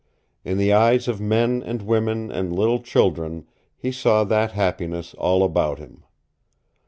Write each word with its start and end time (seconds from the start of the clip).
In 0.43 0.57
the 0.57 0.73
eyes 0.73 1.07
of 1.07 1.21
men 1.21 1.61
and 1.61 1.83
women 1.83 2.31
and 2.31 2.55
little 2.55 2.79
children 2.81 3.45
he 3.77 3.91
saw 3.91 4.23
that 4.23 4.53
happiness 4.53 5.13
all 5.13 5.43
about 5.43 5.77
him. 5.77 6.03